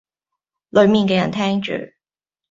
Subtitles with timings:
[0.71, 1.73] 裡面嘅人聽住